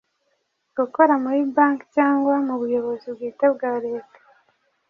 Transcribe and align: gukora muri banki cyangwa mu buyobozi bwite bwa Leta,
gukora 0.77 1.13
muri 1.23 1.39
banki 1.55 1.85
cyangwa 1.95 2.33
mu 2.47 2.55
buyobozi 2.61 3.05
bwite 3.15 3.45
bwa 3.55 3.71
Leta, 3.85 4.19